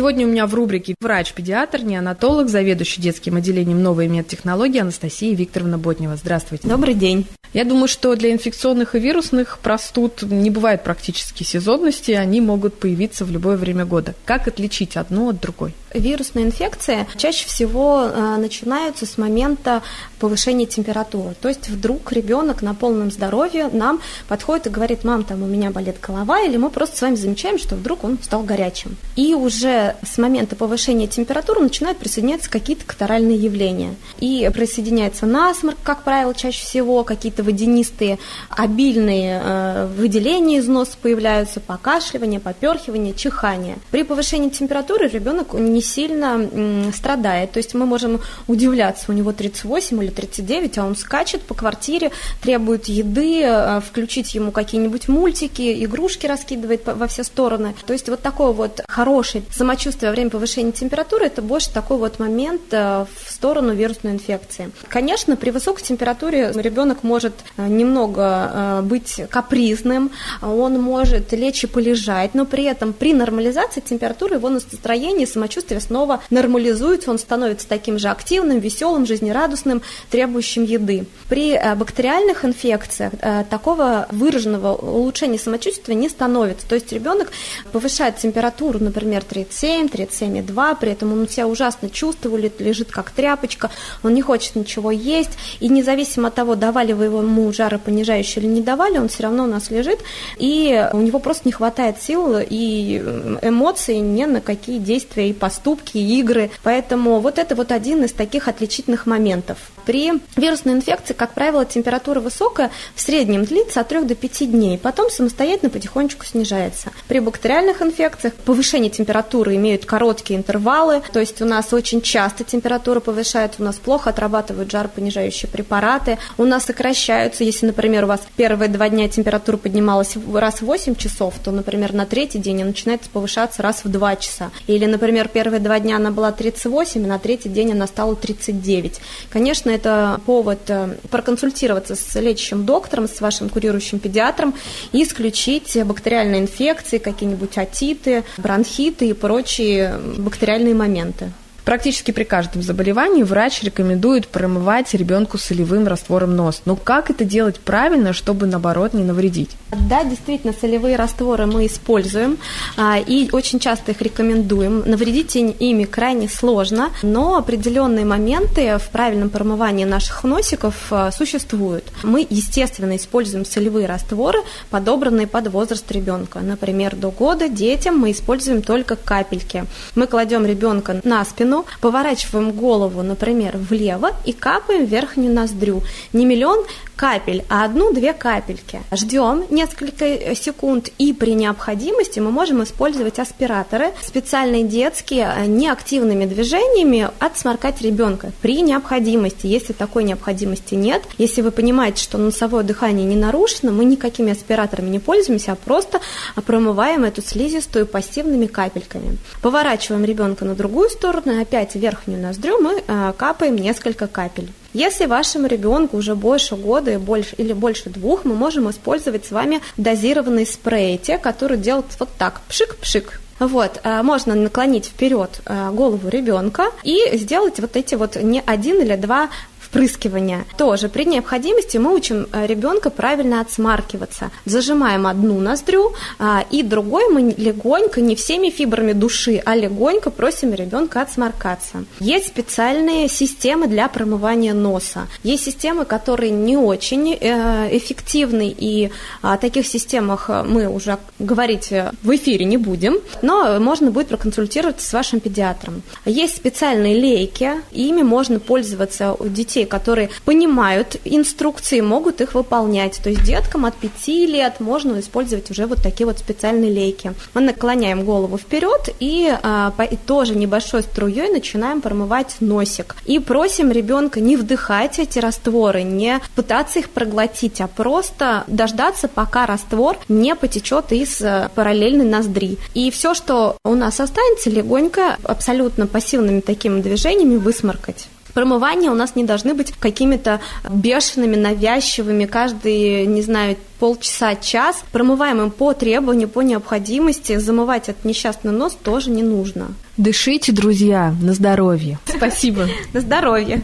[0.00, 6.16] Сегодня у меня в рубрике врач-педиатр, неонатолог, заведующий детским отделением новой медтехнологии Анастасия Викторовна Ботнева.
[6.16, 6.66] Здравствуйте.
[6.66, 7.26] Добрый день.
[7.52, 13.24] Я думаю, что для инфекционных и вирусных простуд не бывает практически сезонности, они могут появиться
[13.24, 14.14] в любое время года.
[14.24, 15.74] Как отличить одну от другой?
[15.92, 19.82] Вирусные инфекции чаще всего э, начинаются с момента
[20.20, 21.34] повышения температуры.
[21.40, 25.72] То есть вдруг ребенок на полном здоровье нам подходит и говорит, мам, там у меня
[25.72, 28.96] болит голова, или мы просто с вами замечаем, что вдруг он стал горячим.
[29.16, 33.94] И уже с момента повышения температуры начинают присоединяться какие-то катаральные явления.
[34.18, 38.18] И присоединяется насморк, как правило, чаще всего, какие-то водянистые,
[38.48, 43.76] обильные э, выделения из носа появляются, покашливание, поперхивание, чихание.
[43.90, 49.32] При повышении температуры ребенок не сильно м, страдает, то есть мы можем удивляться, у него
[49.32, 55.84] 38 или 39, а он скачет по квартире, требует еды, э, включить ему какие-нибудь мультики,
[55.84, 57.74] игрушки раскидывает во все стороны.
[57.86, 62.18] То есть вот такое вот хорошее самочувствие во время повышения температуры, это больше такой вот
[62.18, 64.70] момент э, в сторону вирусной инфекции.
[64.88, 70.10] Конечно, при высокой температуре ребенок может э, немного э, быть капризным,
[70.42, 75.80] он может лечь и полежать, но при этом при нормализации температуры его настроение и самочувствие
[75.80, 81.06] снова нормализуется, он становится таким же активным, веселым, жизнерадостным, требующим еды.
[81.28, 83.12] При бактериальных инфекциях
[83.48, 86.66] такого выраженного улучшения самочувствия не становится.
[86.68, 87.32] То есть ребенок
[87.72, 89.24] повышает температуру, например,
[89.60, 93.70] 37, 37,2, при этом он себя ужасно чувствует, лежит как тряпочка,
[94.02, 95.30] он не хочет ничего есть,
[95.60, 99.46] и независимо от того, давали вы ему жаропонижающие или не давали, он все равно у
[99.46, 100.00] нас лежит,
[100.38, 103.02] и у него просто не хватает сил и
[103.42, 106.50] эмоций ни на какие действия и поступки, и игры.
[106.62, 109.58] Поэтому вот это вот один из таких отличительных моментов.
[109.90, 114.78] При вирусной инфекции, как правило, температура высокая, в среднем длится от 3 до 5 дней,
[114.78, 116.92] потом самостоятельно потихонечку снижается.
[117.08, 123.00] При бактериальных инфекциях повышение температуры имеют короткие интервалы, то есть у нас очень часто температура
[123.00, 127.42] повышается, у нас плохо отрабатывают жаропонижающие препараты, у нас сокращаются.
[127.42, 131.94] Если, например, у вас первые два дня температура поднималась раз в 8 часов, то, например,
[131.94, 134.52] на третий день она начинает повышаться раз в 2 часа.
[134.68, 139.00] Или, например, первые два дня она была 38, а на третий день она стала 39.
[139.30, 144.54] Конечно, это повод э, проконсультироваться с лечащим доктором, с вашим курирующим педиатром
[144.92, 151.32] и исключить бактериальные инфекции, какие-нибудь атиты, бронхиты и прочие бактериальные моменты.
[151.64, 156.62] Практически при каждом заболевании врач рекомендует промывать ребенку солевым раствором нос.
[156.64, 159.50] Но как это делать правильно, чтобы наоборот не навредить?
[159.88, 162.38] Да, действительно, солевые растворы мы используем
[162.76, 164.82] а, и очень часто их рекомендуем.
[164.86, 171.84] Навредить ими крайне сложно, но определенные моменты в правильном промывании наших носиков а, существуют.
[172.02, 174.40] Мы, естественно, используем солевые растворы,
[174.70, 176.40] подобранные под возраст ребенка.
[176.40, 179.64] Например, до года детям мы используем только капельки.
[179.94, 185.82] Мы кладем ребенка на спину, спину, поворачиваем голову, например, влево и капаем верхнюю ноздрю.
[186.12, 186.64] Не миллион
[187.00, 188.82] капель, а одну-две капельки.
[188.92, 197.08] Ждем несколько секунд и при необходимости мы можем использовать аспираторы, специальные детские, э, неактивными движениями
[197.18, 199.46] отсморкать ребенка при необходимости.
[199.46, 204.90] Если такой необходимости нет, если вы понимаете, что носовое дыхание не нарушено, мы никакими аспираторами
[204.90, 206.02] не пользуемся, а просто
[206.44, 209.16] промываем эту слизистую пассивными капельками.
[209.40, 214.50] Поворачиваем ребенка на другую сторону, опять верхнюю ноздрю мы э, капаем несколько капель.
[214.72, 219.30] Если вашему ребенку уже больше года и больше, или больше двух, мы можем использовать с
[219.32, 225.70] вами дозированные спреи, те, которые делают вот так, пшик-пшик, вот, э, можно наклонить вперед э,
[225.72, 229.30] голову ребенка и сделать вот эти вот не один или два
[229.70, 230.44] впрыскивания.
[230.58, 234.30] Тоже при необходимости мы учим э, ребенка правильно отсмаркиваться.
[234.44, 240.52] Зажимаем одну ноздрю, а, и другой мы легонько, не всеми фибрами души, а легонько просим
[240.52, 241.84] ребенка отсморкаться.
[242.00, 245.06] Есть специальные системы для промывания носа.
[245.22, 248.90] Есть системы, которые не очень э, эффективны, и
[249.22, 254.92] о таких системах мы уже говорить в эфире не будем, но можно будет проконсультироваться с
[254.92, 255.82] вашим педиатром.
[256.04, 263.00] Есть специальные лейки, ими можно пользоваться у детей детей, которые понимают инструкции, могут их выполнять.
[263.02, 267.12] То есть деткам от 5 лет можно использовать уже вот такие вот специальные лейки.
[267.34, 272.96] Мы наклоняем голову вперед и, а, по, и тоже небольшой струей начинаем промывать носик.
[273.06, 279.46] И просим ребенка не вдыхать эти растворы, не пытаться их проглотить, а просто дождаться, пока
[279.46, 282.58] раствор не потечет из э, параллельной ноздри.
[282.74, 288.08] И все, что у нас останется, легонько, абсолютно пассивными такими движениями высморкать.
[288.34, 294.82] Промывания у нас не должны быть какими-то бешеными, навязчивыми, каждый, не знаю, полчаса, час.
[294.92, 297.36] Промываем им по требованию, по необходимости.
[297.36, 299.68] Замывать этот несчастный нос тоже не нужно.
[299.96, 301.98] Дышите, друзья, на здоровье.
[302.06, 302.68] Спасибо.
[302.92, 303.62] На здоровье.